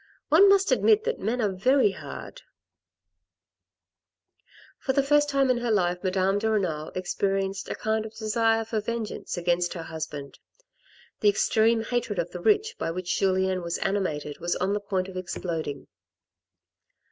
[0.29, 2.43] One must admit that men are very hard." AN
[4.85, 6.89] EVENING IN THE COUNTRY 59 For the first time in her life Madame de Renal
[6.95, 10.39] experienced a kind of desire for vengeance against her husband.
[11.19, 15.07] The extreme hatred of the rich by which Julien was animated was on the point
[15.07, 15.85] of exploding.